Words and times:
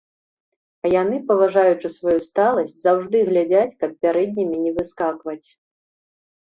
А 0.87 0.89
яны, 1.01 1.19
паважаючы 1.29 1.91
сваю 1.97 2.19
сталасць, 2.29 2.75
заўжды 2.85 3.17
глядзяць, 3.29 3.77
каб 3.87 3.91
пярэднімі 4.07 4.57
не 4.65 4.71
выскакваць. 4.81 5.43